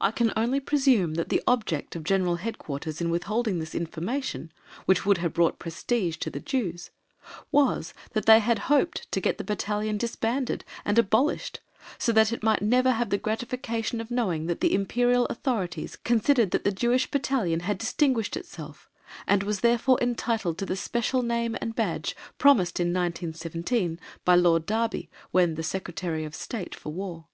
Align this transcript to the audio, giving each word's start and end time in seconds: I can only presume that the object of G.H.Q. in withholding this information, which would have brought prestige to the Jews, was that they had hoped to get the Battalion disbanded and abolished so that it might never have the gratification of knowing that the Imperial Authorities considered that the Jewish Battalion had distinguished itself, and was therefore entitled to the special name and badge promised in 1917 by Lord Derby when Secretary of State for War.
I 0.00 0.12
can 0.12 0.32
only 0.36 0.60
presume 0.60 1.14
that 1.14 1.28
the 1.28 1.42
object 1.48 1.96
of 1.96 2.04
G.H.Q. 2.04 2.78
in 3.00 3.10
withholding 3.10 3.58
this 3.58 3.74
information, 3.74 4.52
which 4.84 5.04
would 5.04 5.18
have 5.18 5.32
brought 5.32 5.58
prestige 5.58 6.18
to 6.18 6.30
the 6.30 6.38
Jews, 6.38 6.90
was 7.50 7.92
that 8.12 8.26
they 8.26 8.38
had 8.38 8.60
hoped 8.70 9.10
to 9.10 9.20
get 9.20 9.38
the 9.38 9.42
Battalion 9.42 9.98
disbanded 9.98 10.64
and 10.84 11.00
abolished 11.00 11.58
so 11.98 12.12
that 12.12 12.32
it 12.32 12.44
might 12.44 12.62
never 12.62 12.92
have 12.92 13.10
the 13.10 13.18
gratification 13.18 14.00
of 14.00 14.08
knowing 14.08 14.46
that 14.46 14.60
the 14.60 14.72
Imperial 14.72 15.26
Authorities 15.26 15.96
considered 15.96 16.52
that 16.52 16.62
the 16.62 16.70
Jewish 16.70 17.10
Battalion 17.10 17.58
had 17.66 17.78
distinguished 17.78 18.36
itself, 18.36 18.88
and 19.26 19.42
was 19.42 19.62
therefore 19.62 19.98
entitled 20.00 20.58
to 20.58 20.66
the 20.66 20.76
special 20.76 21.22
name 21.22 21.56
and 21.60 21.74
badge 21.74 22.14
promised 22.38 22.78
in 22.78 22.92
1917 22.92 23.98
by 24.24 24.36
Lord 24.36 24.64
Derby 24.64 25.10
when 25.32 25.60
Secretary 25.60 26.24
of 26.24 26.36
State 26.36 26.72
for 26.72 26.90
War. 26.92 27.26